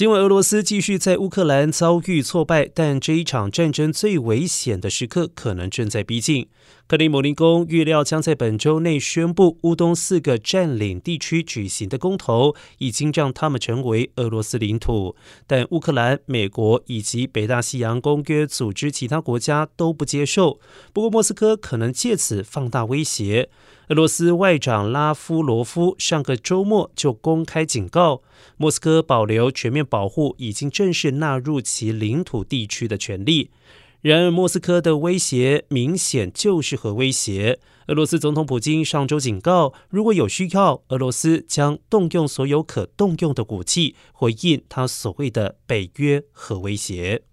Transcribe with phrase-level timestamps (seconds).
[0.00, 6.48] 尽管俄罗斯继续在乌克兰遭遇挫败，但这一场战争最危险的时刻可能正在逼近。
[6.90, 15.14] 克里姆林宫预料将在本周内宣布，乌东四个占领地区举行的公投已经让他们成为俄罗斯领土，
[15.46, 20.58] 但乌克兰、美国以及北大西洋公约组织其他国家都不接受。
[20.92, 23.48] 不过，莫斯科可能借此放大威胁。
[23.90, 28.22] 俄罗斯外长拉夫罗夫上个周末就公开警告，
[28.56, 33.50] 莫斯科保留全面保护已经正式纳入其领土地区的权利。
[34.02, 37.60] 然而，莫斯科的威胁明显就是核威胁。
[37.88, 47.24] 俄罗斯总统普京上周警告，如果有需要，俄罗斯将动用所有可动用的武器，回应他所谓的北约核威胁。